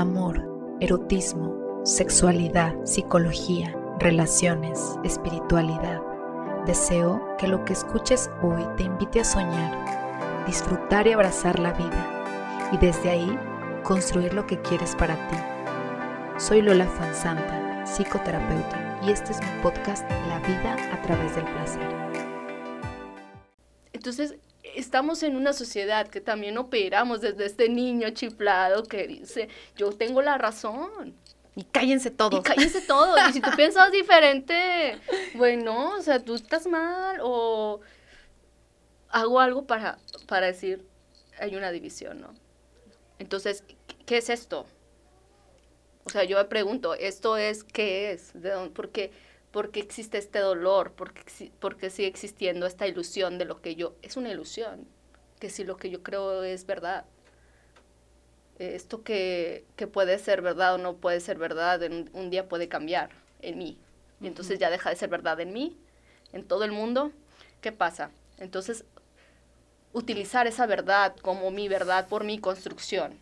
[0.00, 0.42] amor,
[0.80, 6.00] erotismo, sexualidad, psicología, relaciones, espiritualidad.
[6.66, 12.70] Deseo que lo que escuches hoy te invite a soñar, disfrutar y abrazar la vida
[12.72, 13.38] y desde ahí
[13.84, 15.36] construir lo que quieres para ti.
[16.38, 21.88] Soy Lola Fansanta, psicoterapeuta, y este es mi podcast La vida a través del placer.
[23.92, 24.36] Entonces,
[24.80, 30.22] estamos en una sociedad que también operamos desde este niño chiflado que dice, yo tengo
[30.22, 31.14] la razón.
[31.56, 32.40] Y cállense todos.
[32.40, 33.18] Y cállense todos.
[33.28, 34.98] y si tú piensas diferente,
[35.34, 37.80] bueno, o sea, tú estás mal o
[39.10, 40.86] hago algo para, para decir,
[41.38, 42.34] hay una división, ¿no?
[43.18, 43.64] Entonces,
[44.06, 44.66] ¿qué es esto?
[46.04, 48.32] O sea, yo me pregunto, ¿esto es qué es?
[48.34, 48.70] ¿De dónde?
[48.70, 49.12] Porque
[49.50, 54.16] porque existe este dolor, porque, porque sigue existiendo esta ilusión de lo que yo, es
[54.16, 54.86] una ilusión,
[55.40, 57.04] que si lo que yo creo es verdad,
[58.58, 62.68] esto que, que puede ser verdad o no puede ser verdad, en un, día puede
[62.68, 63.78] cambiar en mí,
[64.20, 65.76] y entonces ya deja de ser verdad en mí,
[66.32, 67.10] en todo el mundo,
[67.60, 68.10] ¿qué pasa?
[68.38, 68.84] Entonces,
[69.92, 73.18] utilizar esa verdad como mi verdad por mi construcción,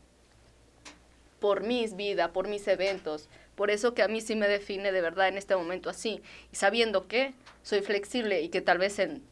[1.40, 5.00] por mis vidas, por mis eventos, por eso que a mí sí me define de
[5.00, 6.22] verdad en este momento así.
[6.52, 9.24] Y sabiendo que soy flexible y que tal vez en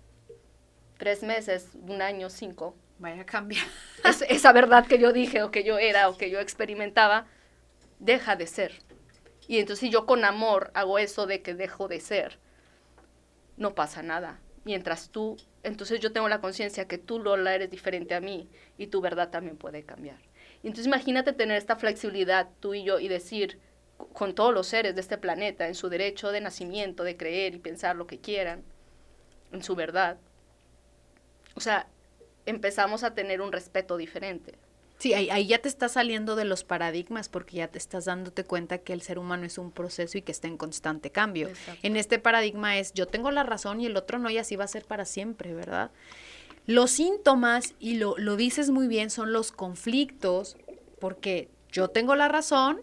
[0.99, 3.65] tres meses, un año, cinco, vaya a cambiar.
[4.29, 7.29] esa verdad que yo dije o que yo era o que yo experimentaba,
[8.01, 8.73] deja de ser.
[9.47, 12.41] Y entonces si yo con amor hago eso de que dejo de ser,
[13.57, 14.41] no pasa nada.
[14.65, 18.89] Mientras tú, entonces yo tengo la conciencia que tú, Lola, eres diferente a mí y
[18.89, 20.19] tu verdad también puede cambiar.
[20.65, 23.61] Y entonces imagínate tener esta flexibilidad tú y yo y decir,
[24.13, 27.59] con todos los seres de este planeta, en su derecho de nacimiento, de creer y
[27.59, 28.63] pensar lo que quieran,
[29.53, 30.19] en su verdad.
[31.55, 31.87] O sea,
[32.45, 34.55] empezamos a tener un respeto diferente.
[34.99, 38.79] Sí, ahí, ya te estás saliendo de los paradigmas porque ya te estás dándote cuenta
[38.79, 41.51] que el ser humano es un proceso y que está en constante cambio.
[41.83, 44.65] En este paradigma es yo tengo la razón y el otro no y así va
[44.65, 45.91] a ser para siempre, ¿verdad?
[46.65, 50.57] Los síntomas, y lo, lo dices muy bien, son los conflictos
[50.99, 52.81] porque yo tengo la razón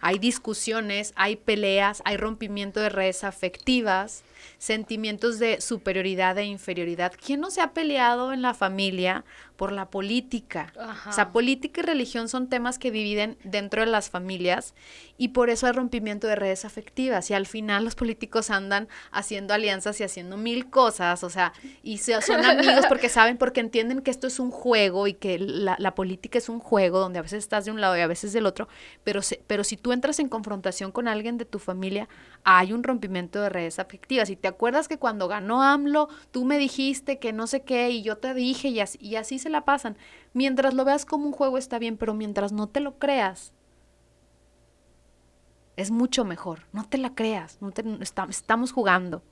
[0.00, 4.22] hay discusiones, hay peleas, hay rompimiento de redes afectivas,
[4.58, 7.12] sentimientos de superioridad e inferioridad.
[7.24, 9.24] ¿Quién no se ha peleado en la familia
[9.56, 10.72] por la política?
[11.08, 14.74] O sea, política y religión son temas que dividen dentro de las familias
[15.18, 19.54] y por eso hay rompimiento de redes afectivas y al final los políticos andan haciendo
[19.54, 21.52] alianzas y haciendo mil cosas, o sea,
[21.82, 25.76] y son amigos porque saben, porque entienden que esto es un juego y que la,
[25.78, 28.32] la, política es un juego donde a veces estás de un lado y a veces
[28.32, 28.68] del otro,
[29.04, 32.08] pero, pero si tú entras en confrontación con alguien de tu familia,
[32.44, 34.25] hay un rompimiento de redes afectivas.
[34.30, 38.02] Y te acuerdas que cuando ganó AMLO, tú me dijiste que no sé qué y
[38.02, 39.96] yo te dije y así, y así se la pasan.
[40.32, 43.52] Mientras lo veas como un juego está bien, pero mientras no te lo creas,
[45.76, 46.66] es mucho mejor.
[46.72, 47.72] No te la creas, no
[48.30, 49.22] estamos jugando.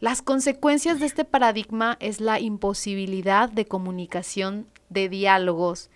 [0.00, 5.90] Las consecuencias de este paradigma es la imposibilidad de comunicación, de diálogos,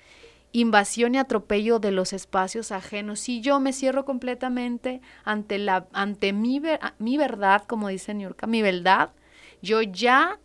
[0.53, 3.21] invasión y atropello de los espacios ajenos.
[3.21, 6.61] Si yo me cierro completamente ante, la, ante mi,
[6.99, 9.11] mi verdad, como dice Niurka, mi verdad,
[9.63, 10.39] yo ya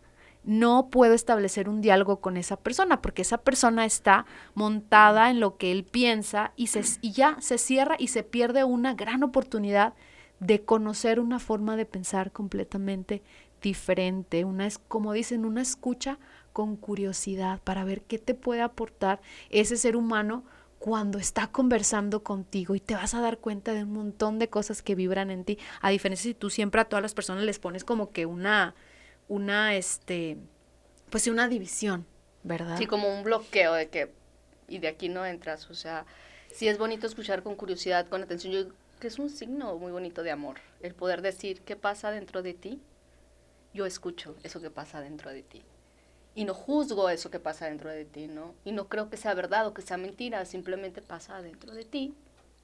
[0.44, 4.24] no puedo establecer un diálogo con esa persona porque esa persona está
[4.54, 8.64] montada en lo que él piensa y, se, y ya se cierra y se pierde
[8.64, 9.92] una gran oportunidad
[10.40, 13.22] de conocer una forma de pensar completamente
[13.60, 16.18] diferente, una es como dicen, una escucha
[16.52, 19.20] con curiosidad para ver qué te puede aportar
[19.50, 20.44] ese ser humano
[20.78, 24.80] cuando está conversando contigo y te vas a dar cuenta de un montón de cosas
[24.80, 27.84] que vibran en ti, a diferencia si tú siempre a todas las personas les pones
[27.84, 28.74] como que una
[29.28, 30.38] una, este,
[31.10, 32.06] pues una división,
[32.42, 32.78] ¿verdad?
[32.78, 34.12] Sí, como un bloqueo de que,
[34.68, 36.06] y de aquí no entras, o sea,
[36.52, 40.24] sí es bonito escuchar con curiosidad, con atención, yo que es un signo muy bonito
[40.24, 42.80] de amor, el poder decir qué pasa dentro de ti,
[43.72, 45.62] yo escucho eso que pasa dentro de ti.
[46.38, 48.54] Y no juzgo eso que pasa dentro de ti, ¿no?
[48.64, 52.14] Y no creo que sea verdad o que sea mentira, simplemente pasa dentro de ti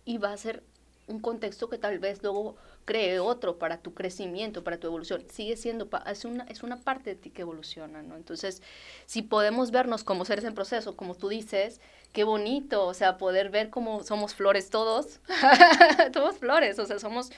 [0.05, 0.63] y va a ser
[1.09, 2.55] un contexto que tal vez luego
[2.85, 5.25] cree otro para tu crecimiento, para tu evolución.
[5.29, 8.15] Sigue siendo, es una, es una parte de ti que evoluciona, ¿no?
[8.15, 8.63] Entonces,
[9.07, 11.81] si podemos vernos como seres en proceso, como tú dices,
[12.13, 15.19] qué bonito, o sea, poder ver cómo somos flores todos,
[16.15, 17.33] somos flores, o sea, somos,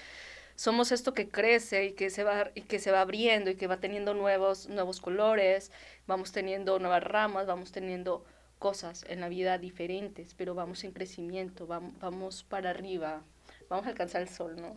[0.56, 3.66] somos esto que crece y que se va, y que se va abriendo y que
[3.66, 5.70] va teniendo nuevos, nuevos colores,
[6.06, 8.24] vamos teniendo nuevas ramas, vamos teniendo
[8.58, 13.22] cosas en la vida diferentes, pero vamos en crecimiento, vamos, vamos para arriba,
[13.68, 14.76] vamos a alcanzar el sol, ¿no?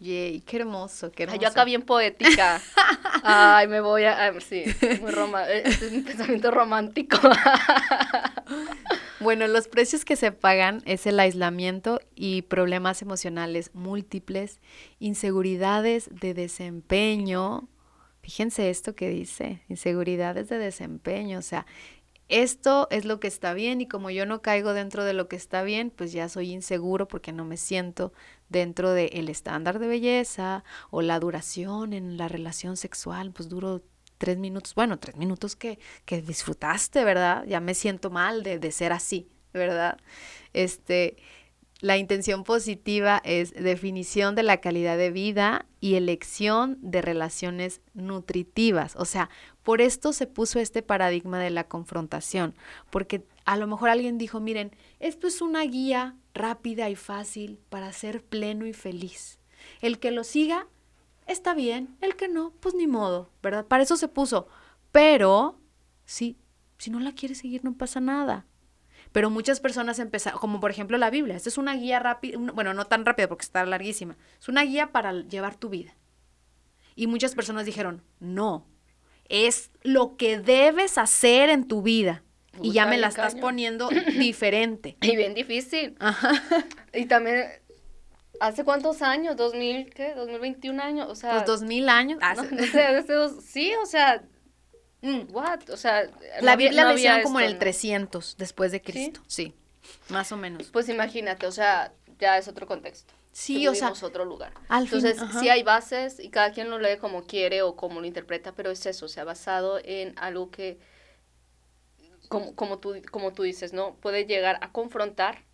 [0.00, 1.42] Yay, qué hermoso, qué hermoso.
[1.42, 2.60] yo acá bien poética.
[3.22, 4.32] Ay, me voy a...
[4.40, 4.64] sí,
[5.02, 5.68] muy romántico.
[5.68, 7.18] Este es un pensamiento romántico.
[9.20, 14.60] Bueno, los precios que se pagan es el aislamiento y problemas emocionales múltiples,
[14.98, 17.68] inseguridades de desempeño.
[18.22, 21.66] Fíjense esto que dice, inseguridades de desempeño, o sea,
[22.28, 25.36] esto es lo que está bien y como yo no caigo dentro de lo que
[25.36, 28.14] está bien, pues ya soy inseguro porque no me siento
[28.48, 33.82] dentro del estándar de belleza o la duración en la relación sexual, pues duro
[34.20, 37.42] tres minutos, bueno, tres minutos que, que disfrutaste, ¿verdad?
[37.46, 39.96] Ya me siento mal de, de ser así, ¿verdad?
[40.52, 41.16] Este,
[41.80, 48.94] la intención positiva es definición de la calidad de vida y elección de relaciones nutritivas.
[48.96, 49.30] O sea,
[49.62, 52.54] por esto se puso este paradigma de la confrontación,
[52.90, 57.90] porque a lo mejor alguien dijo, miren, esto es una guía rápida y fácil para
[57.94, 59.38] ser pleno y feliz.
[59.80, 60.66] El que lo siga,
[61.32, 63.66] está bien, el que no, pues ni modo, ¿verdad?
[63.66, 64.48] Para eso se puso.
[64.92, 65.60] Pero,
[66.04, 66.38] sí,
[66.78, 68.46] si no la quiere seguir, no pasa nada.
[69.12, 72.74] Pero muchas personas empezaron, como por ejemplo la Biblia, esta es una guía rápida, bueno,
[72.74, 75.96] no tan rápida porque está larguísima, es una guía para llevar tu vida.
[76.94, 78.66] Y muchas personas dijeron, no,
[79.28, 82.22] es lo que debes hacer en tu vida.
[82.62, 83.88] y ya me la estás poniendo
[84.18, 84.96] diferente.
[85.00, 85.96] Y bien difícil.
[85.98, 86.32] Ajá.
[86.92, 87.46] Y también,
[88.40, 89.36] ¿hace cuántos años?
[89.36, 90.16] ¿2000 qué?
[90.16, 91.08] ¿2021 años?
[91.08, 91.34] O sea...
[91.34, 92.20] Pues 2000 años.
[93.44, 94.22] sí, o sea,
[95.02, 95.70] Mm, what?
[95.70, 96.10] O sea,
[96.40, 99.54] la Biblia la hicieron como en el 300 después de Cristo, ¿Sí?
[100.08, 100.70] más o menos.
[100.70, 103.14] Pues imagínate, o sea, ya es otro contexto.
[103.32, 104.52] Sí, o sea, otro lugar.
[104.68, 108.52] Entonces, sí hay bases y cada quien lo lee como quiere o como lo interpreta,
[108.52, 110.78] pero es eso, o sea, basado en algo que
[112.28, 113.94] como, como tú como tú dices, ¿no?
[113.96, 115.44] Puede llegar a confrontar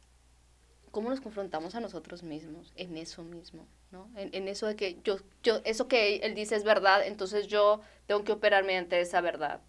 [0.96, 3.68] cómo nos confrontamos a nosotros mismos en eso mismo.
[4.16, 8.24] En, eso de que yo, yo, eso que él dice es verdad, entonces yo tengo
[8.24, 9.60] que operar mediante esa verdad.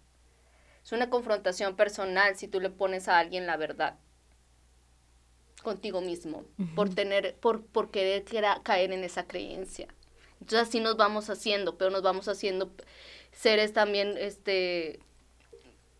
[0.82, 3.98] Es una confrontación personal si tú le pones a alguien la verdad
[5.62, 8.24] contigo mismo, por tener, por, por querer
[8.62, 9.88] caer en esa creencia.
[10.40, 12.72] Entonces así nos vamos haciendo, pero nos vamos haciendo
[13.32, 15.00] seres también, este,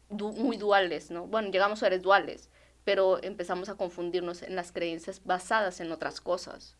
[0.08, 1.26] muy duales, ¿no?
[1.26, 2.48] Bueno, llegamos a seres duales,
[2.88, 6.78] pero empezamos a confundirnos en las creencias basadas en otras cosas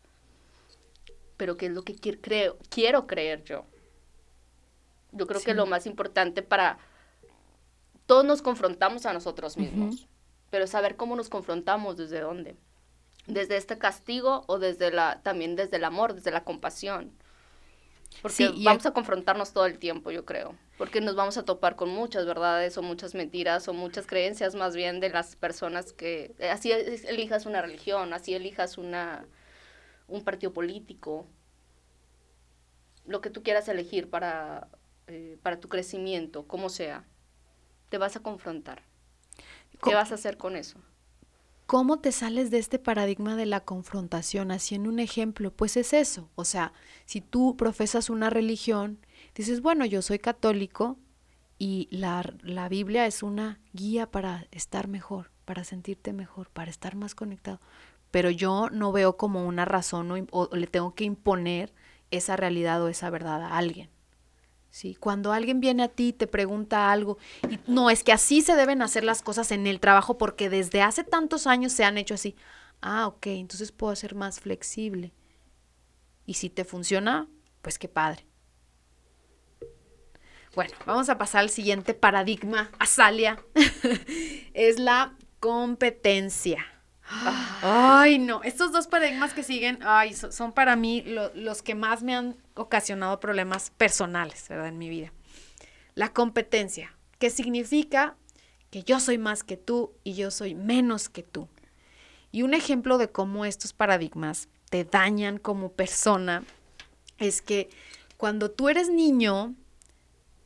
[1.39, 3.63] pero qué es lo que creo, quiero creer yo.
[5.13, 6.77] Yo creo que lo más importante para...
[8.05, 10.09] Todos nos confrontamos a nosotros mismos,
[10.49, 12.57] pero saber cómo nos confrontamos, desde dónde.
[13.25, 17.13] Desde este castigo o desde la, también desde el amor, desde la compasión.
[18.21, 20.55] Porque vamos a confrontarnos todo el tiempo, yo creo.
[20.77, 24.75] Porque nos vamos a topar con muchas verdades o muchas mentiras o muchas creencias más
[24.75, 26.35] bien de las personas que...
[26.51, 29.25] Así elijas una religión, así elijas una,
[30.07, 31.27] un partido político,
[33.05, 34.67] lo que tú quieras elegir para,
[35.07, 37.05] eh, para tu crecimiento, como sea,
[37.89, 38.83] te vas a confrontar.
[39.83, 40.79] ¿Qué vas a hacer con eso?
[41.69, 44.51] ¿Cómo te sales de este paradigma de la confrontación?
[44.51, 46.29] Haciendo un ejemplo, pues es eso.
[46.33, 46.73] O sea,
[47.05, 48.99] si tú profesas una religión,
[49.35, 50.97] dices, bueno, yo soy católico
[51.59, 56.95] y la, la Biblia es una guía para estar mejor, para sentirte mejor, para estar
[56.95, 57.59] más conectado
[58.11, 61.73] pero yo no veo como una razón o, le tengo que imponer
[62.11, 63.89] esa realidad o esa verdad a alguien.
[64.71, 64.95] ¿Sí?
[64.95, 67.17] Cuando alguien viene a ti te pregunta algo,
[67.49, 70.81] y no, es que así se deben hacer las cosas en el trabajo porque desde
[70.81, 72.35] hace tantos años se han hecho así.
[72.81, 75.11] Ah, ok, entonces puedo ser más flexible.
[76.25, 77.27] Y si te funciona,
[77.61, 78.25] pues qué padre.
[80.55, 83.43] Bueno, vamos a pasar al siguiente paradigma, Azalia.
[84.53, 86.65] es la competencia.
[87.61, 92.15] Ay, no, estos dos paradigmas que siguen, ay, son, para mí los que más me
[92.15, 94.67] han ocasionado problemas personales, ¿verdad?
[94.67, 95.11] En mi vida.
[95.95, 98.15] La competencia, que significa
[98.69, 101.47] que yo soy más que tú y yo soy menos que tú.
[102.31, 106.43] Y un ejemplo de cómo estos paradigmas te dañan como persona
[107.17, 107.69] es que
[108.17, 109.55] cuando tú eres niño,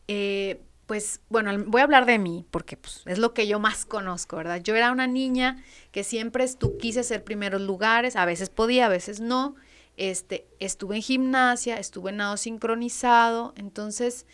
[0.08, 0.62] eh,
[0.94, 4.36] pues bueno, voy a hablar de mí porque pues, es lo que yo más conozco,
[4.36, 4.62] ¿verdad?
[4.62, 5.58] Yo era una niña
[5.92, 9.56] que siempre estu quise ser primeros lugares, a veces podía, a veces no.
[9.98, 14.28] Este, estuve en gimnasia, estuve en nado sincronizado, entonces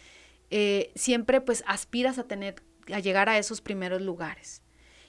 [0.49, 2.55] eh, siempre pues aspiras a tener,
[2.91, 4.61] a llegar a esos primeros lugares.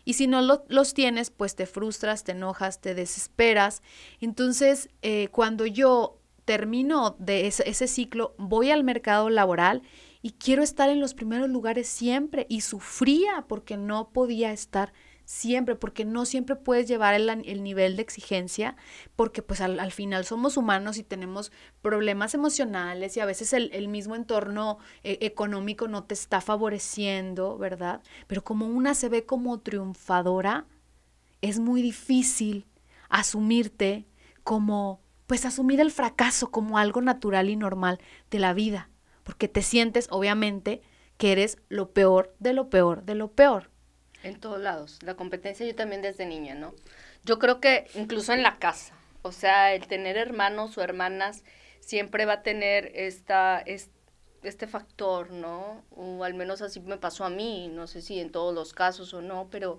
[0.05, 3.83] Y si no los tienes, pues te frustras, te enojas, te desesperas.
[4.21, 9.83] Entonces, eh, cuando yo termino de ese ciclo, voy al mercado laboral
[10.23, 14.93] y quiero estar en los primeros lugares siempre y sufría porque no podía estar
[15.31, 18.75] siempre, porque no siempre puedes llevar el, nivel de exigencia,
[19.15, 24.17] porque pues al, final somos humanos y tenemos problemas emocionales y a veces el, mismo
[24.17, 28.03] entorno eh, económico no te está favoreciendo, ¿verdad?
[28.27, 30.67] Pero como una se ve como triunfadora,
[31.43, 32.67] es muy difícil
[33.09, 34.09] asumirte
[34.43, 38.01] como, pues asumir el fracaso como algo natural y normal
[38.33, 38.91] de la vida,
[39.31, 40.83] porque te sientes obviamente
[41.17, 43.71] que eres lo peor de lo peor de lo peor.
[44.25, 44.99] En todos lados.
[45.03, 46.75] La competencia yo también desde niña, ¿no?
[47.25, 51.45] Yo creo que incluso en la casa, o sea, el tener hermanos o hermanas
[51.79, 53.63] siempre va a tener esta,
[54.43, 55.85] este factor, ¿no?
[55.93, 59.15] O al menos así me pasó a mí, no sé si en todos los casos
[59.15, 59.79] o no, pero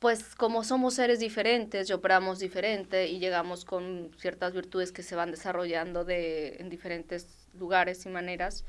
[0.00, 5.14] pues como somos seres diferentes y operamos diferente y llegamos con ciertas virtudes que se
[5.14, 8.64] van desarrollando de, en diferentes lugares y maneras,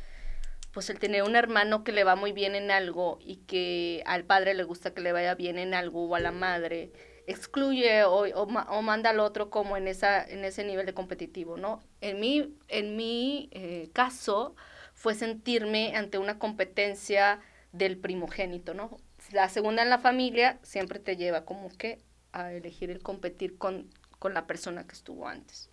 [0.74, 4.26] pues el tener un hermano que le va muy bien en algo y que al
[4.26, 6.92] padre le gusta que le vaya bien en algo o a la madre,
[7.28, 11.82] excluye o, o, manda al otro como en, esa, en ese nivel de competitivo, ¿no?
[12.02, 14.54] En mi, en mi eh, caso
[14.94, 17.40] fue sentirme ante una competencia
[17.72, 18.98] del primogénito, ¿no?
[19.32, 22.00] La segunda en la familia siempre te lleva como que
[22.32, 25.70] a elegir el competir con, con la persona que estuvo antes.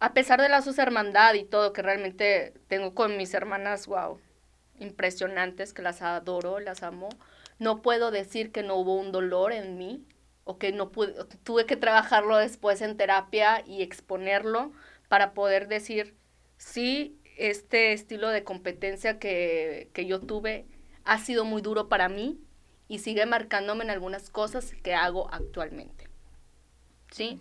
[0.00, 4.20] A pesar de la sus hermandad y todo que realmente tengo con mis hermanas, wow,
[4.78, 7.08] impresionantes, que las adoro, las amo,
[7.58, 10.06] no puedo decir que no hubo un dolor en mí
[10.44, 14.72] o que no pude, tuve que trabajarlo después en terapia y exponerlo
[15.08, 16.14] para poder decir,
[16.56, 20.66] sí, este estilo de competencia que, yo tuve
[21.08, 22.40] ha sido muy duro para mí
[22.86, 26.08] y sigue marcándome en algunas cosas que hago actualmente.
[27.10, 27.40] ¿Sí?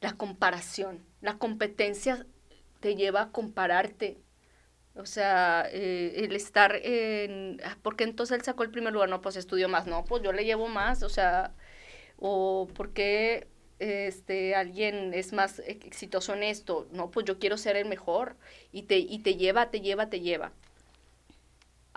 [0.00, 2.26] La comparación la competencia
[2.80, 4.18] te lleva a compararte.
[4.94, 7.60] O sea, eh, el estar en...
[7.64, 9.08] Ah, porque entonces él sacó el primer lugar?
[9.08, 9.86] No, pues estudió más.
[9.86, 11.02] No, pues yo le llevo más.
[11.02, 11.54] O sea,
[12.18, 16.88] o porque este, alguien es más exitoso en esto.
[16.92, 18.36] No, pues yo quiero ser el mejor.
[18.72, 20.52] Y te, y te lleva, te lleva, te lleva.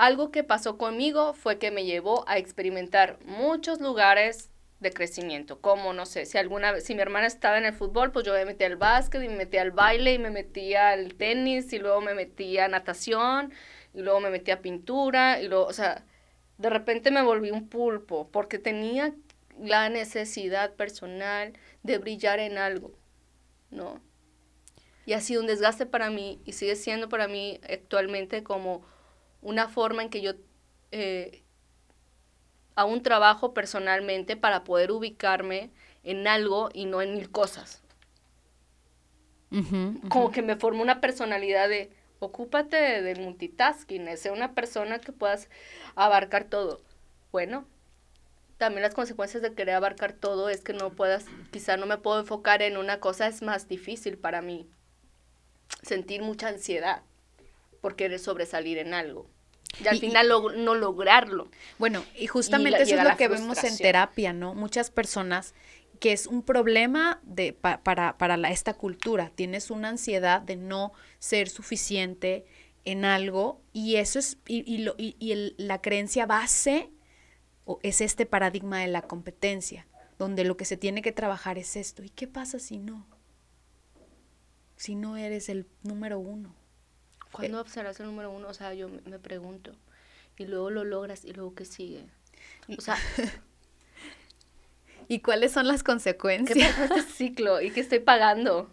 [0.01, 5.93] Algo que pasó conmigo fue que me llevó a experimentar muchos lugares de crecimiento, como
[5.93, 8.63] no sé, si alguna si mi hermana estaba en el fútbol, pues yo me metí
[8.63, 12.15] al básquet y me metí al baile y me metí al tenis y luego me
[12.15, 13.53] metí a natación
[13.93, 16.03] y luego me metí a pintura y luego, o sea,
[16.57, 19.13] de repente me volví un pulpo porque tenía
[19.59, 21.53] la necesidad personal
[21.83, 22.91] de brillar en algo,
[23.69, 24.01] ¿no?
[25.05, 28.83] Y ha sido un desgaste para mí y sigue siendo para mí actualmente como
[29.41, 30.33] una forma en que yo
[30.91, 31.43] eh,
[32.75, 35.71] a un trabajo personalmente para poder ubicarme
[36.03, 37.81] en algo y no en mil cosas.
[40.07, 45.49] Como que me formó una personalidad de, ocúpate del multitasking, ser una persona que puedas
[45.95, 46.81] abarcar todo.
[47.33, 47.65] Bueno,
[48.57, 52.21] también las consecuencias de querer abarcar todo es que no puedas, quizá no me puedo
[52.21, 54.69] enfocar en una cosa, es más difícil para mí
[55.83, 57.03] sentir mucha ansiedad
[57.81, 59.29] por querer sobresalir en algo.
[59.83, 61.49] Y al final no lograrlo.
[61.79, 64.53] Bueno, y justamente eso es lo que vemos en terapia, ¿no?
[64.53, 65.53] Muchas personas
[65.99, 69.31] que es un problema de, para, para la, esta cultura.
[69.33, 72.45] Tienes una ansiedad de no ser suficiente
[72.85, 76.89] en algo y eso es, y, lo, y, la creencia base
[77.83, 82.03] es este paradigma de la competencia, donde lo que se tiene que trabajar es esto.
[82.03, 83.05] ¿Y qué pasa si no?
[84.75, 86.55] Si no eres el número uno.
[87.31, 88.49] ¿Cuándo serás el número uno?
[88.49, 89.71] O sea, yo me pregunto.
[90.37, 92.05] Y luego lo logras y luego qué sigue.
[92.77, 92.97] O sea...
[95.07, 96.57] ¿Y cuáles son las consecuencias?
[96.57, 97.61] ¿Qué pasa este ciclo?
[97.61, 98.69] ¿Y qué estoy pagando?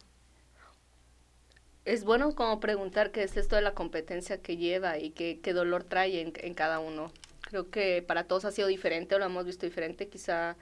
[1.85, 5.53] Es bueno como preguntar qué es esto de la competencia que lleva y qué, qué
[5.53, 7.13] dolor trae en, en cada uno.
[7.41, 10.57] Creo que para todos ha sido diferente o lo hemos visto diferente quizá,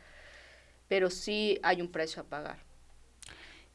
[0.88, 2.65] pero sí hay un precio a pagar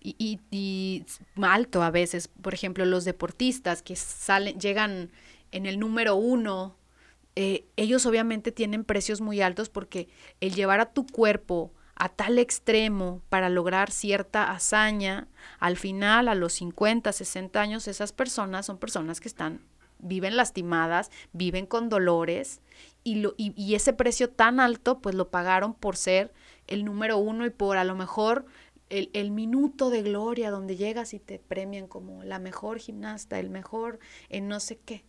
[0.01, 1.05] y, y,
[1.41, 2.27] alto a veces.
[2.27, 5.11] Por ejemplo, los deportistas que salen, llegan
[5.51, 6.75] en el número uno,
[7.35, 10.09] eh, ellos obviamente tienen precios muy altos porque
[10.41, 15.27] el llevar a tu cuerpo a tal extremo para lograr cierta hazaña,
[15.59, 19.61] al final, a los 50, 60 años, esas personas son personas que están,
[19.99, 22.59] viven lastimadas, viven con dolores
[23.03, 26.33] y, lo, y, y ese precio tan alto, pues lo pagaron por ser
[26.65, 28.45] el número uno y por a lo mejor
[28.91, 33.99] el, minuto de gloria donde llegas y te premian como la mejor gimnasta, el mejor
[34.29, 35.05] en no sé qué.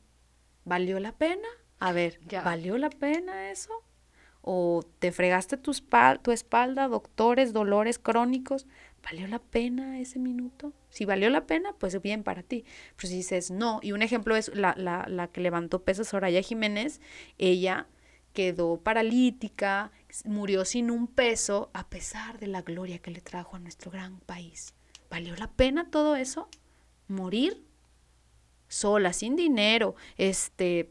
[0.64, 1.48] ¿Valió la pena?
[1.78, 3.72] A ver, ¿valió la pena eso?
[4.40, 5.72] ¿O te fregaste tu,
[6.22, 8.66] tu espalda, doctores, dolores crónicos?
[9.02, 10.72] ¿Valió la pena ese minuto?
[10.88, 12.64] Si valió la pena, pues bien para ti.
[12.96, 16.40] Pero si dices no, y un ejemplo es la, la, la que levantó peso Soraya
[16.40, 17.00] Jiménez,
[17.38, 17.88] ella
[18.32, 19.90] quedó paralítica,
[20.25, 24.21] murió sin un peso, a pesar de la gloria que le trajo a nuestro gran
[24.21, 24.75] país.
[25.11, 26.49] ¿Valió la pena todo eso?
[27.09, 27.62] ¿Morir?
[28.69, 30.90] Sola, sin dinero, este,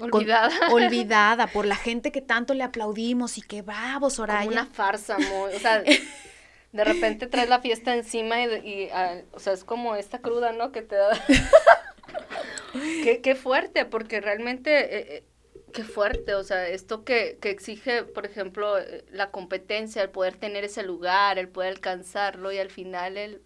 [0.00, 0.50] Olvidada.
[0.72, 4.40] olvidada por la gente que tanto le aplaudimos y que bravo, Soraya.
[4.40, 9.38] Como una farsa, muy, o sea, de repente traes la fiesta encima y, ah, o
[9.38, 10.72] sea, es como esta cruda, ¿no?
[10.72, 11.10] Que te da...
[13.04, 15.24] qué, qué, fuerte, porque realmente, eh, eh,
[15.74, 20.36] qué fuerte, o sea, esto que, que exige, por ejemplo, eh, la competencia, el poder
[20.36, 23.42] tener ese lugar, el poder alcanzarlo y al final el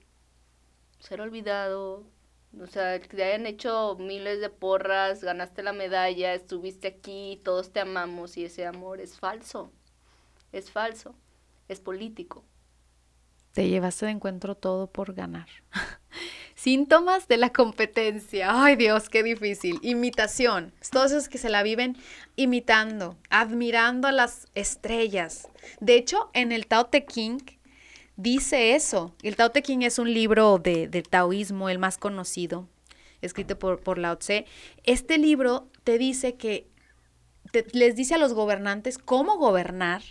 [1.01, 2.05] ser olvidado,
[2.61, 7.73] o sea, que te hayan hecho miles de porras, ganaste la medalla, estuviste aquí, todos
[7.73, 9.73] te amamos y ese amor es falso.
[10.53, 11.15] Es falso.
[11.69, 12.45] Es político.
[13.59, 15.49] Te llevaste de encuentro todo por ganar.
[16.55, 18.51] Síntomas de la competencia.
[18.53, 19.81] Ay Dios, qué difícil.
[19.83, 20.73] Imitación.
[20.93, 21.97] Todos esos que se la viven
[22.37, 25.49] imitando, admirando a las estrellas.
[25.81, 27.41] De hecho, en el Tao Te King
[28.15, 29.13] dice eso.
[29.25, 32.69] El Tao Te Ching es un libro de, taoísmo, el más conocido,
[33.23, 34.47] escrito por, por Lao Tse.
[34.85, 36.69] Este libro te dice que
[37.73, 40.03] les dice a los gobernantes cómo gobernar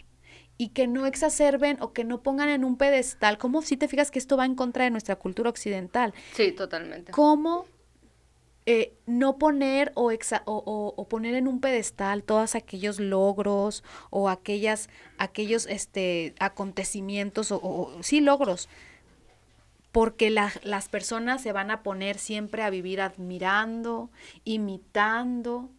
[0.57, 4.11] y que no exacerben o que no pongan en un pedestal, como si te fijas
[4.11, 6.13] que esto va en contra de nuestra cultura occidental.
[6.33, 7.11] Sí, totalmente.
[7.11, 7.65] ¿Cómo
[8.69, 10.11] eh, no poner o,
[10.43, 18.19] o, poner en un pedestal todos aquellos logros o aquellas, aquellos este, acontecimientos o, sí
[18.19, 18.67] logros,
[19.93, 24.09] porque las personas se van a poner siempre a vivir admirando,
[24.43, 25.69] imitando.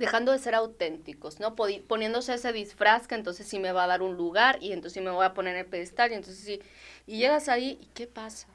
[0.00, 1.54] Dejando de ser auténticos, ¿no?
[1.54, 5.00] poniéndose ese disfraz que entonces sí me va a dar un lugar y entonces sí
[5.00, 6.60] me voy a poner en el pedestal y entonces sí.
[7.06, 8.48] Y llegas ahí y ¿qué pasa?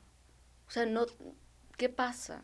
[0.67, 1.05] O sea, no,
[1.77, 2.43] ¿qué pasa?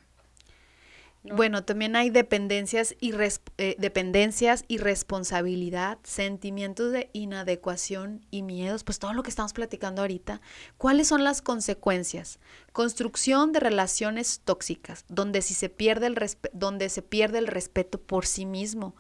[1.24, 3.14] Bueno, también hay dependencias y,
[3.58, 10.02] eh, dependencias y responsabilidad, sentimientos de inadecuación y miedos, pues todo lo que estamos platicando
[10.02, 10.42] ahorita.
[10.78, 12.40] ¿Cuáles son las consecuencias?
[12.74, 16.18] Construcción de relaciones tóxicas, donde, si se, pierde el
[16.54, 18.96] donde se pierde el respeto por sí mismo.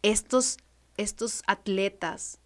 [0.00, 0.56] Estos,
[0.96, 2.38] estos atletas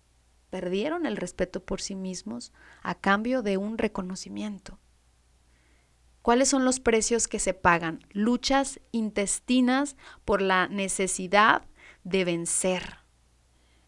[0.51, 2.53] perdieron el respeto por sí mismos
[2.83, 4.81] a cambio de un reconocimiento.
[6.23, 8.01] ¿Cuáles son los precios que se pagan?
[8.13, 11.67] Luchas intestinas por la necesidad
[12.05, 12.99] de vencer,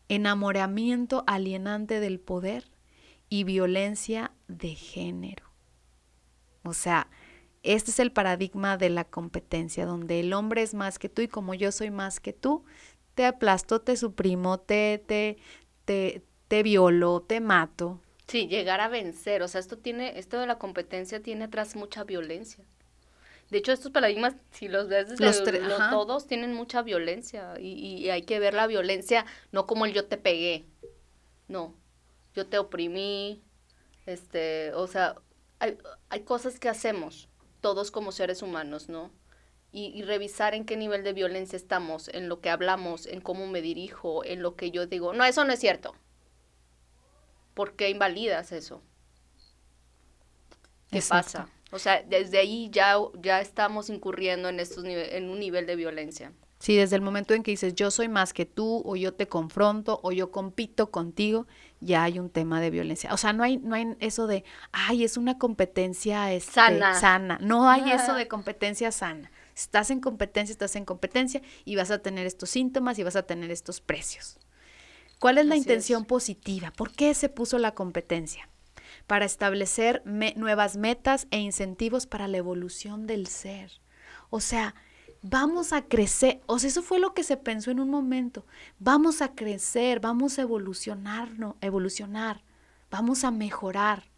[0.09, 2.71] enamoramiento alienante del poder
[3.29, 5.45] y violencia de género.
[6.65, 7.09] O sea,
[7.63, 11.29] este es el paradigma de la competencia, donde el hombre es más que tú y
[11.29, 12.65] como yo soy más que tú,
[13.15, 15.39] te aplasto, te suprimo, te, te,
[15.85, 18.01] te, te violo, te mato.
[18.27, 22.05] Sí, llegar a vencer, o sea, esto tiene, esto de la competencia tiene atrás mucha
[22.05, 22.65] violencia.
[23.51, 28.11] De hecho, estos paradigmas, si los ves desde los, todos, tienen mucha violencia y, y,
[28.11, 30.65] hay que ver la violencia no como el yo te pegué,
[31.47, 31.75] no,
[32.35, 33.43] yo te oprimí,
[34.07, 35.17] este, o sea,
[35.59, 35.77] hay,
[36.09, 37.29] hay cosas que hacemos
[37.61, 39.11] todos como seres humanos, ¿no?
[39.73, 43.47] Y, y, revisar en qué nivel de violencia estamos, en lo que hablamos, en cómo
[43.47, 45.95] me dirijo, en lo que yo digo, no, eso no es cierto.
[47.55, 48.83] ¿Por qué invalidas eso?
[50.91, 51.49] ¿Qué pasa?
[51.71, 56.33] O sea, desde ahí ya, ya estamos incurriendo en, estos en un nivel de violencia.
[56.61, 59.29] Sí, desde el momento en que dices yo soy más que tú, o yo te
[59.29, 61.47] confronto, o yo compito contigo,
[61.81, 63.13] ya hay un tema de violencia.
[63.13, 66.99] O sea, no hay, no hay eso de, ay, es una competencia este, sana.
[66.99, 67.39] sana.
[67.43, 69.31] No hay eso de competencia sana.
[69.55, 73.25] Estás en competencia, estás en competencia y vas a tener estos síntomas y vas a
[73.25, 74.39] tener estos precios.
[75.19, 76.73] ¿Cuál es la intención positiva?
[76.77, 78.49] ¿Por qué se puso la competencia?
[79.07, 83.73] Para establecer nuevas metas e incentivos para la evolución del ser.
[84.31, 84.75] O sea,
[85.23, 86.41] vamos a crecer.
[86.47, 88.47] O sea, eso fue lo que se pensó en un momento.
[88.79, 91.57] Vamos a crecer, vamos a evolucionar, ¿no?
[91.61, 92.43] evolucionar,
[92.91, 94.11] vamos a mejorar.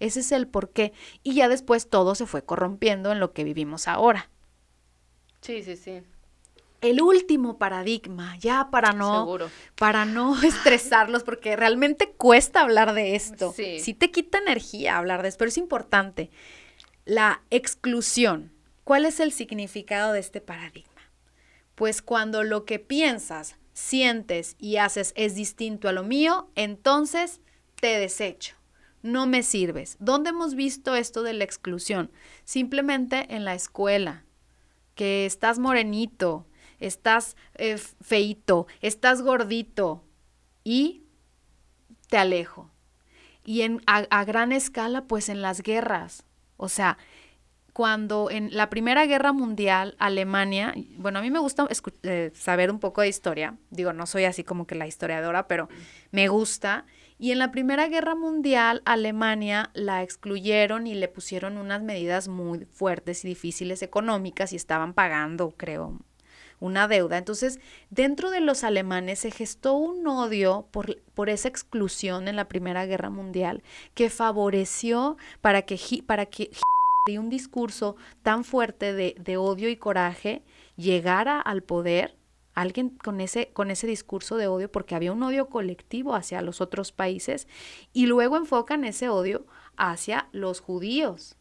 [0.00, 0.92] Ese es el porqué.
[1.22, 4.30] Y ya después todo se fue corrompiendo en lo que vivimos ahora.
[5.40, 6.02] Sí, sí, sí
[6.82, 9.38] el último paradigma, ya para no,
[9.76, 13.54] para no estresarlos, porque realmente cuesta hablar de esto.
[13.56, 13.78] Sí.
[13.80, 16.30] sí te quita energía hablar de esto, pero es importante.
[17.04, 18.52] La exclusión.
[18.84, 20.90] ¿Cuál es el significado de este paradigma?
[21.76, 27.40] Pues cuando lo que piensas, sientes y haces es distinto a lo mío, entonces
[27.80, 28.56] te desecho.
[29.02, 29.96] No me sirves.
[30.00, 32.10] ¿Dónde hemos visto esto de la exclusión?
[32.44, 34.24] Simplemente en la escuela,
[34.94, 36.46] que estás morenito,
[36.86, 40.04] estás eh, feito, estás gordito
[40.64, 41.04] y
[42.08, 42.70] te alejo.
[43.44, 46.24] Y en, a, gran escala, pues en las guerras.
[46.56, 46.98] O sea,
[47.72, 51.66] cuando en la Primera Guerra Mundial, Alemania, bueno, a mí me gusta
[52.02, 55.68] eh, saber un poco de historia, digo, no soy así como que la historiadora, pero
[56.10, 56.84] me gusta.
[57.18, 62.64] Y en la Primera Guerra Mundial, Alemania la excluyeron y le pusieron unas medidas muy
[62.66, 65.98] fuertes y difíciles económicas y estaban pagando, creo,
[66.62, 67.18] una deuda.
[67.18, 67.58] Entonces,
[67.90, 72.86] dentro de los alemanes se gestó un odio por, por esa exclusión en la Primera
[72.86, 73.62] Guerra Mundial
[73.94, 76.50] que favoreció para que, para que
[77.18, 80.42] un discurso tan fuerte de, de odio y coraje
[80.76, 82.16] llegara al poder
[82.54, 86.60] alguien con ese, con ese discurso de odio, porque había un odio colectivo hacia los
[86.60, 87.48] otros países,
[87.92, 89.46] y luego enfocan ese odio
[89.76, 91.36] hacia los judíos.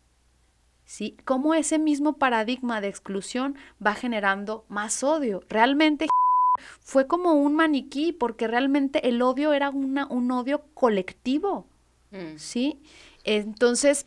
[0.91, 1.15] ¿Sí?
[1.23, 5.41] Cómo ese mismo paradigma de exclusión va generando más odio.
[5.47, 6.07] Realmente
[6.81, 11.65] fue como un maniquí, porque realmente el odio era una, un odio colectivo.
[12.11, 12.35] Mm.
[12.35, 12.81] ¿Sí?
[13.23, 14.05] Entonces,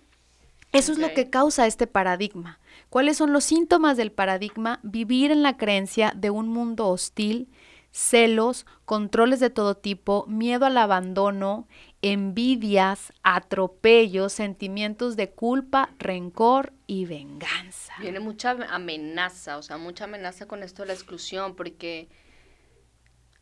[0.73, 2.61] eso es lo que causa este paradigma.
[2.91, 4.81] ¿Cuáles son los síntomas del paradigma?
[4.83, 7.49] Vivir en la creencia de un mundo hostil,
[7.93, 11.67] celos, controles de todo tipo, miedo al abandono,
[12.05, 17.95] envidias, atropellos, sentimientos de culpa, rencor y venganza.
[17.99, 22.09] Viene mucha amenaza, o sea, mucha amenaza con esto de la exclusión, porque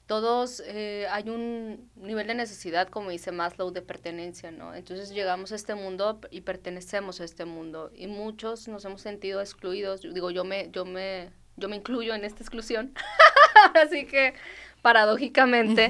[0.06, 4.76] todos eh, hay un nivel de necesidad, como dice Maslow, de pertenencia, ¿no?
[4.76, 9.40] Entonces llegamos a este mundo y pertenecemos a este mundo y muchos nos hemos sentido
[9.40, 10.02] excluidos.
[10.02, 12.94] Digo, yo me, yo me, yo me incluyo en esta exclusión,
[13.74, 14.34] así que
[14.82, 15.88] paradójicamente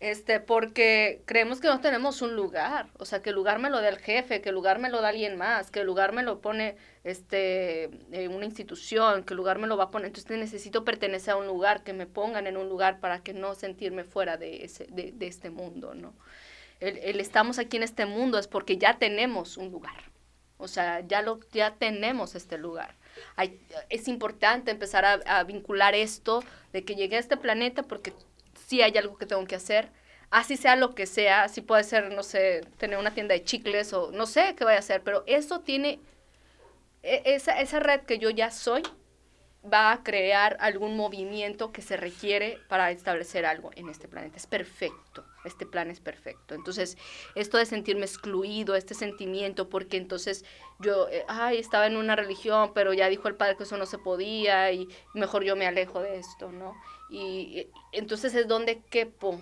[0.00, 3.82] este, porque creemos que no tenemos un lugar, o sea, que el lugar me lo
[3.82, 6.22] da el jefe, que el lugar me lo da alguien más, que el lugar me
[6.22, 10.38] lo pone este, eh, una institución, que el lugar me lo va a poner, entonces
[10.38, 14.04] necesito pertenecer a un lugar, que me pongan en un lugar para que no sentirme
[14.04, 16.14] fuera de, ese, de, de este mundo, ¿no?
[16.80, 20.10] El, el, estamos aquí en este mundo es porque ya tenemos un lugar,
[20.56, 22.96] o sea, ya, lo, ya tenemos este lugar.
[23.36, 23.60] Hay,
[23.90, 28.14] es importante empezar a, a vincular esto de que llegué a este planeta porque
[28.70, 29.90] si hay algo que tengo que hacer,
[30.30, 33.92] así sea lo que sea, así puede ser, no sé, tener una tienda de chicles
[33.92, 35.98] o no sé qué vaya a hacer, pero eso tiene,
[37.02, 38.82] e, esa, esa red que yo ya soy,
[39.62, 44.36] va a crear algún movimiento que se requiere para establecer algo en este planeta.
[44.36, 46.54] Es perfecto, este plan es perfecto.
[46.54, 46.96] Entonces,
[47.34, 50.44] esto de sentirme excluido, este sentimiento, porque entonces
[50.78, 53.84] yo, eh, ay, estaba en una religión, pero ya dijo el padre que eso no
[53.84, 56.74] se podía y mejor yo me alejo de esto, ¿no?
[57.10, 59.40] Y, entonces es donde quepo,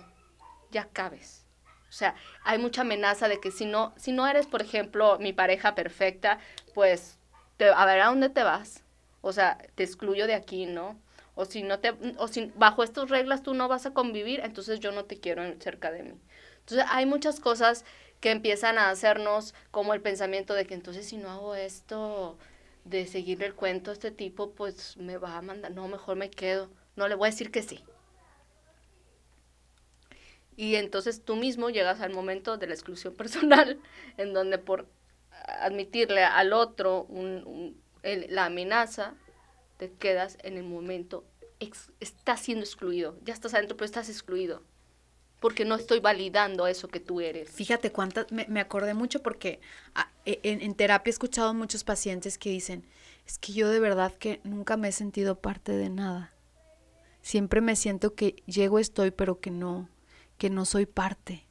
[0.71, 1.45] ya cabes.
[1.89, 5.33] O sea, hay mucha amenaza de que si no, si no eres, por ejemplo, mi
[5.33, 6.39] pareja perfecta,
[6.73, 7.17] pues
[7.57, 8.83] te, a ver a dónde te vas.
[9.21, 10.99] O sea, te excluyo de aquí, ¿no?
[11.35, 14.79] O si no te, o si bajo estas reglas tú no vas a convivir, entonces
[14.79, 16.13] yo no te quiero cerca de mí.
[16.59, 17.85] Entonces hay muchas cosas
[18.19, 22.37] que empiezan a hacernos como el pensamiento de que entonces si no hago esto,
[22.85, 26.69] de seguirle el cuento este tipo, pues me va a mandar, no, mejor me quedo
[26.99, 27.79] no le voy a decir que sí.
[30.57, 33.79] Y entonces tú mismo llegas al momento de la exclusión personal,
[34.17, 34.87] en donde por
[35.61, 37.07] admitirle al otro
[38.03, 39.15] la amenaza,
[39.77, 41.23] te quedas en el momento,
[42.01, 44.61] estás siendo excluido, ya estás adentro, pero estás excluido,
[45.39, 47.49] porque no estoy validando eso que tú eres.
[47.49, 49.61] Fíjate cuántas, me, acordé mucho porque
[49.95, 52.85] ah, e, en, en terapia he escuchado muchos pacientes que dicen,
[53.25, 56.33] es que yo de verdad que nunca me he sentido parte de nada
[57.21, 59.89] siempre me siento que llego, estoy, pero que no,
[60.37, 61.45] que no soy parte.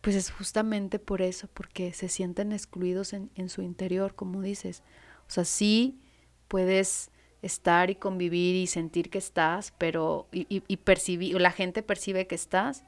[0.00, 4.82] Pues es justamente por eso, porque se sienten excluidos en, en su interior, como dices.
[5.28, 6.00] O sea, sí
[6.48, 7.10] puedes
[7.42, 12.26] estar y convivir y sentir que estás, pero y, y, y percibir, la gente percibe
[12.26, 12.84] que estás,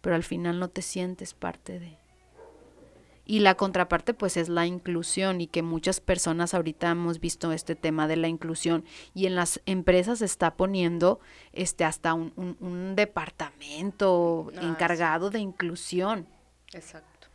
[0.00, 2.01] pero al final no te sientes parte de.
[3.32, 7.74] Y la contraparte pues es la inclusión y que muchas personas ahorita hemos visto este
[7.74, 11.18] tema de la inclusión y en las empresas se está poniendo
[11.54, 16.26] este hasta un, un, departamento ah, encargado de inclusión.
[16.74, 17.28] Exacto.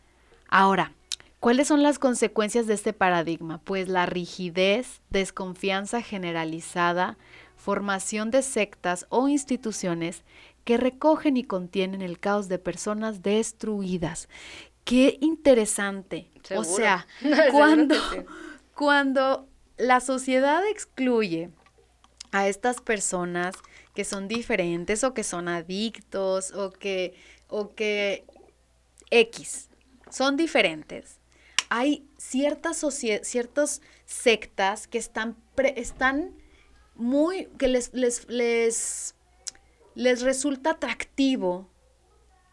[0.50, 0.94] Ahora,
[1.40, 3.58] ¿cuáles son las consecuencias de este paradigma?
[3.64, 7.18] Pues la rigidez, desconfianza generalizada,
[7.56, 10.24] formación de sectas o instituciones
[10.68, 14.28] que recogen y contienen el caos de personas destruidas,
[14.88, 16.32] Qué interesante.
[16.56, 17.06] O sea,
[17.52, 17.96] cuando,
[18.74, 21.52] cuando la sociedad excluye
[22.32, 23.56] a estas personas
[23.94, 27.16] que son diferentes o que son adictos o que,
[27.50, 28.26] o que
[29.12, 29.68] X,
[30.10, 31.20] son diferentes.
[31.68, 32.86] Hay ciertas,
[33.24, 35.36] ciertas sectas que están,
[35.76, 36.34] están
[36.96, 39.16] muy, que les, les, les,
[39.96, 41.70] les resulta atractivo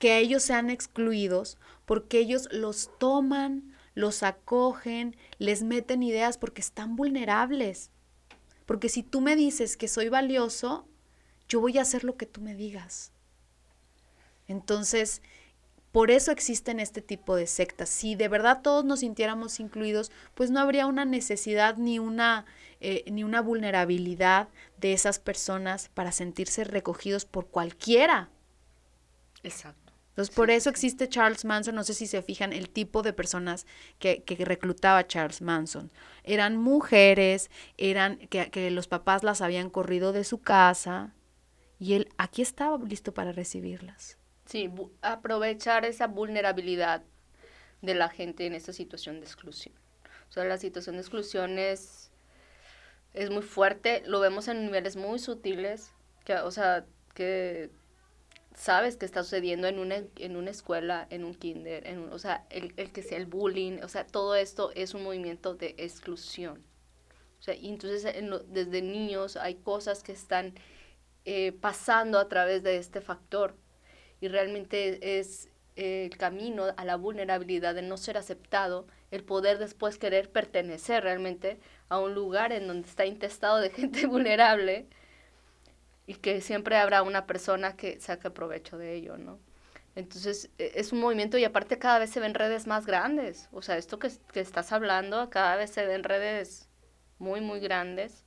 [0.00, 6.96] que ellos sean excluidos porque ellos los toman, los acogen, les meten ideas porque están
[6.96, 7.90] vulnerables.
[8.66, 10.86] Porque si tú me dices que soy valioso,
[11.48, 13.12] yo voy a hacer lo que tú me digas.
[14.48, 15.22] Entonces,
[15.92, 17.88] Por eso existen este tipo de sectas.
[17.88, 22.46] Si de verdad todos nos sintiéramos incluidos, pues no habría una necesidad ni una,
[22.80, 28.28] eh, ni una vulnerabilidad de esas personas para sentirse recogidos por cualquiera.
[29.44, 29.83] Exacto.
[30.14, 31.74] Entonces, por eso existe Charles Manson.
[31.74, 33.66] No sé si se fijan el tipo de personas
[33.98, 35.90] que, que reclutaba Charles Manson.
[36.22, 41.12] Eran mujeres, eran que, que, los papás las habían corrido de su casa
[41.80, 44.16] y él aquí estaba listo para recibirlas.
[44.46, 44.70] Sí,
[45.02, 47.02] aprovechar esa vulnerabilidad
[47.82, 49.74] de la gente en esta situación de exclusión.
[50.28, 52.12] O sea, la situación de exclusión es,
[53.14, 55.92] es muy fuerte, lo vemos en niveles muy sutiles,
[56.24, 57.70] que, o sea, que
[58.54, 62.46] sabes que está sucediendo en una, en una escuela, en un kinder, en o sea,
[62.50, 66.64] el, el, que sea el bullying, o sea, todo esto es un movimiento de exclusión.
[67.40, 68.04] O sea, entonces
[68.48, 70.54] desde niños hay cosas que están
[71.26, 73.54] eh, pasando a través de este factor
[74.20, 79.98] y realmente es el camino a la vulnerabilidad de no ser aceptado, el poder después
[79.98, 84.86] querer pertenecer realmente a un lugar en donde está intestado de gente vulnerable
[86.06, 89.38] y que siempre habrá una persona que saque provecho de ello, ¿no?
[89.94, 93.62] Entonces e, es un movimiento y aparte cada vez se ven redes más grandes, o
[93.62, 96.68] sea, esto que, que estás hablando, cada vez se ven redes
[97.18, 98.24] muy, muy grandes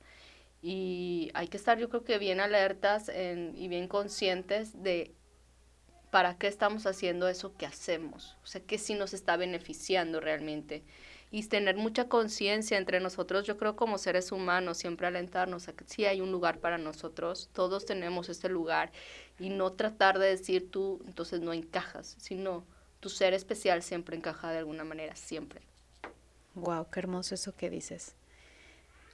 [0.60, 5.14] y hay que estar yo creo que bien alertas en, y bien conscientes de
[6.10, 10.82] para qué estamos haciendo eso que hacemos, o sea, que sí nos está beneficiando realmente
[11.30, 15.84] y tener mucha conciencia entre nosotros, yo creo como seres humanos, siempre alentarnos a que
[15.86, 18.90] sí hay un lugar para nosotros, todos tenemos este lugar
[19.38, 22.64] y no tratar de decir tú entonces no encajas, sino
[23.00, 25.60] tu ser especial siempre encaja de alguna manera, siempre.
[26.54, 28.14] Wow, qué hermoso eso que dices.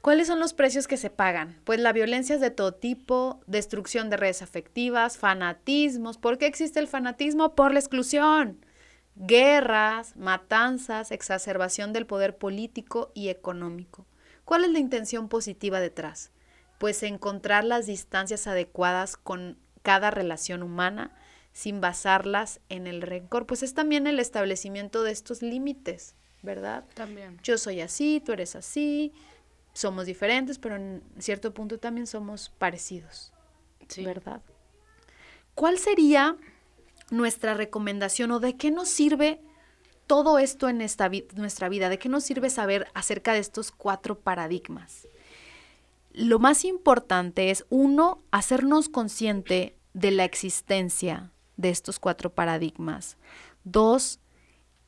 [0.00, 1.58] ¿Cuáles son los precios que se pagan?
[1.64, 6.18] Pues la violencia es de todo tipo, destrucción de redes afectivas, fanatismos.
[6.18, 7.54] ¿Por qué existe el fanatismo?
[7.54, 8.58] Por la exclusión
[9.16, 14.06] guerras, matanzas, exacerbación del poder político y económico.
[14.44, 16.30] ¿Cuál es la intención positiva detrás?
[16.78, 21.12] Pues encontrar las distancias adecuadas con cada relación humana
[21.52, 26.84] sin basarlas en el rencor, pues es también el establecimiento de estos límites, ¿verdad?
[26.94, 27.38] También.
[27.44, 29.12] Yo soy así, tú eres así,
[29.72, 33.32] somos diferentes, pero en cierto punto también somos parecidos,
[33.98, 34.42] ¿verdad?
[35.54, 36.36] ¿Cuál sería
[37.10, 39.40] nuestra recomendación o de qué nos sirve
[40.06, 44.18] todo esto en esta nuestra vida, de qué nos sirve saber acerca de estos cuatro
[44.18, 45.08] paradigmas.
[46.12, 53.16] Lo más importante es, uno, hacernos consciente de la existencia de estos cuatro paradigmas.
[53.64, 54.20] Dos,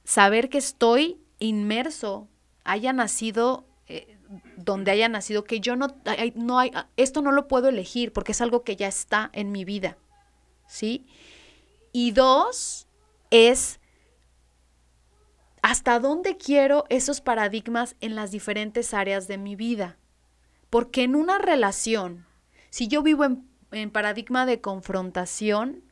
[0.04, 2.28] saber que estoy inmerso,
[2.64, 4.18] haya nacido eh,
[4.56, 5.88] donde haya nacido, que yo no,
[6.34, 9.64] no hay, esto no lo puedo elegir porque es algo que ya está en mi
[9.64, 9.96] vida,
[10.66, 11.06] ¿sí?
[11.98, 12.86] Y dos,
[13.30, 13.80] es
[15.62, 19.96] hasta dónde quiero esos paradigmas en las diferentes áreas de mi vida.
[20.68, 22.26] Porque en una relación,
[22.68, 25.90] si yo vivo en, en, paradigma de confrontación,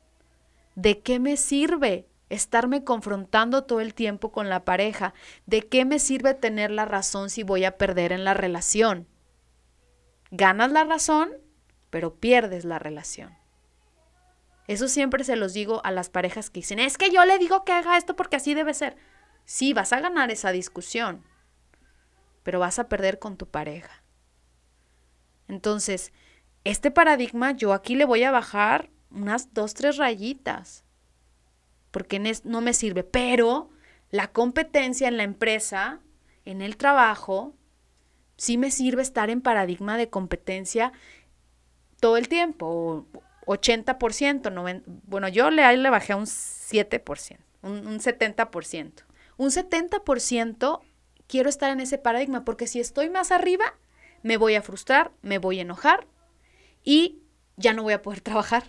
[0.75, 5.15] ¿de qué me sirve estarme confrontando todo el tiempo con la pareja?
[5.47, 9.09] ¿De qué me sirve tener la razón si voy a perder en la relación?
[10.31, 11.31] Ganas la razón,
[11.89, 13.44] pero pierdes la relación.
[14.67, 17.65] Eso siempre se los digo a las parejas que dicen, es que yo le digo
[17.65, 18.97] que haga esto porque así debe ser.
[19.45, 21.23] Sí, vas a ganar esa discusión,
[22.43, 24.03] pero vas a perder con tu pareja.
[25.49, 26.13] Entonces,
[26.65, 30.85] este paradigma yo aquí le voy a bajar unas dos, tres rayitas,
[31.91, 33.71] porque no me sirve, pero
[34.11, 36.01] la competencia en la empresa,
[36.45, 37.55] en el trabajo,
[38.37, 40.93] sí me sirve estar en paradigma de competencia
[42.01, 43.07] todo el tiempo
[43.47, 48.93] 80%, bueno, yo le, le bajé a un 7%, un, un 70%.
[49.37, 50.81] Un 70%
[51.27, 53.75] quiero estar en ese paradigma, porque si estoy más arriba,
[54.23, 56.07] me voy a frustrar, me voy a enojar
[56.83, 57.19] y
[57.57, 58.65] ya no voy a poder trabajar,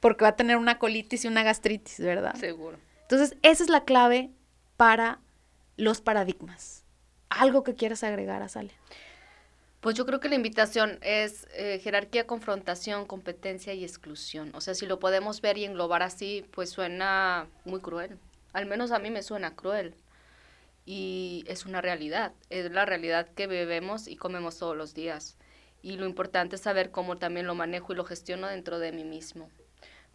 [0.00, 2.34] porque va a tener una colitis y una gastritis, ¿verdad?
[2.36, 2.78] Seguro.
[3.02, 4.30] Entonces, esa es la clave
[4.76, 5.20] para
[5.76, 6.84] los paradigmas.
[7.28, 8.76] ¿Algo que quieras agregar, Azalea?
[9.80, 14.54] Pues yo creo que la invitación es eh, jerarquía, confrontación, competencia y exclusión.
[14.54, 18.18] O sea, si lo podemos ver y englobar así, pues suena muy cruel.
[18.52, 19.94] Al menos a mí me suena cruel.
[20.84, 22.34] Y es una realidad.
[22.50, 25.38] Es la realidad que bebemos y comemos todos los días.
[25.80, 29.04] Y lo importante es saber cómo también lo manejo y lo gestiono dentro de mí
[29.04, 29.48] mismo.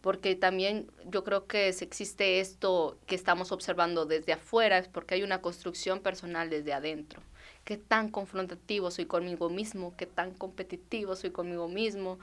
[0.00, 5.16] Porque también yo creo que si existe esto que estamos observando desde afuera, es porque
[5.16, 7.20] hay una construcción personal desde adentro
[7.66, 12.20] qué tan confrontativo soy conmigo mismo, qué tan competitivo soy conmigo mismo,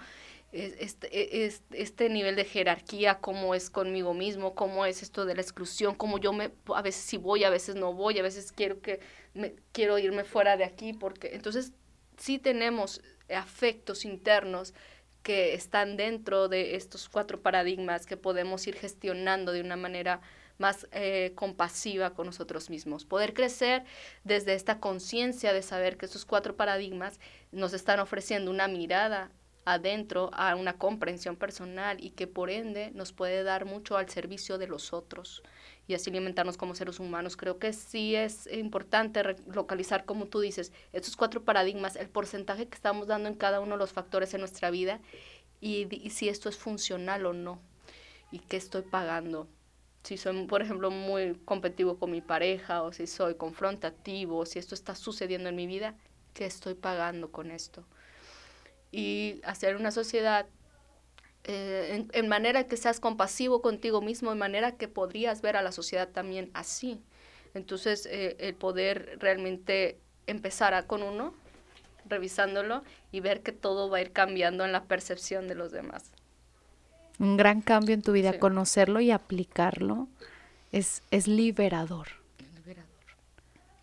[0.54, 5.42] este, e, este, nivel de jerarquía, cómo es conmigo mismo, cómo es esto de la
[5.42, 8.80] exclusión, cómo yo me, a veces sí voy, a veces no voy, a veces quiero
[8.80, 9.02] que
[9.34, 11.74] me, quiero irme fuera de aquí, porque entonces
[12.18, 14.74] sí tenemos afectos internos
[15.24, 20.22] que están dentro de estos cuatro paradigmas que podemos ir gestionando de una manera
[20.58, 23.06] más eh, compasiva con nosotros mismos.
[23.06, 23.84] Poder crecer
[24.24, 27.20] desde esta conciencia de saber que estos cuatro paradigmas
[27.52, 29.32] nos están ofreciendo una mirada
[29.66, 34.58] adentro a una comprensión personal y que por ende nos puede dar mucho al servicio
[34.58, 35.42] de los otros
[35.88, 37.38] y así alimentarnos como seres humanos.
[37.38, 42.76] Creo que sí es importante localizar, como tú dices, estos cuatro paradigmas, el porcentaje que
[42.76, 45.00] estamos dando en cada uno de los factores en nuestra vida
[45.62, 47.62] y si esto es funcional o no
[48.32, 49.48] y qué estoy pagando.
[50.04, 54.60] Si soy, por ejemplo, muy competitivo con mi pareja o si soy confrontativo, o si
[54.60, 55.96] esto está sucediendo en mi vida,
[56.34, 57.86] ¿qué estoy pagando con esto?
[58.94, 60.46] y hacer una sociedad
[61.46, 65.74] eh, en, manera que seas compasivo contigo mismo, en manera que podrías ver a la
[65.74, 67.02] sociedad también así.
[67.56, 71.34] Entonces, eh, el poder realmente empezar a, con uno,
[72.06, 76.12] revisándolo y ver que todo va a ir cambiando en la percepción de los demás.
[77.20, 80.08] Un gran cambio en tu vida, conocerlo y aplicarlo
[80.72, 82.24] es, es liberador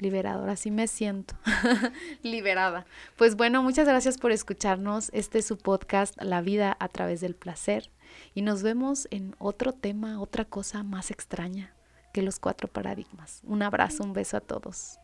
[0.01, 1.35] liberador, así me siento,
[2.23, 2.87] liberada.
[3.17, 5.11] Pues bueno, muchas gracias por escucharnos.
[5.13, 7.91] Este es su podcast, La vida a través del placer.
[8.35, 11.75] Y nos vemos en otro tema, otra cosa más extraña
[12.13, 13.41] que los cuatro paradigmas.
[13.45, 14.99] Un abrazo, un beso a todos.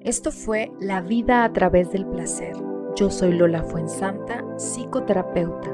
[0.00, 2.71] Esto fue La vida a través del placer.
[2.94, 5.70] Yo soy Lola Fuensanta, psicoterapeuta.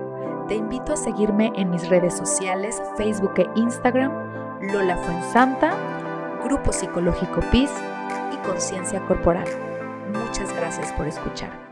[0.46, 4.12] Te invito a seguirme en mis redes sociales, Facebook e Instagram
[4.72, 5.74] Lola Fuensanta,
[6.44, 7.70] Grupo Psicológico PIS
[8.33, 9.46] y Conciencia Corporal.
[10.12, 11.67] Muchas gracias por escuchar.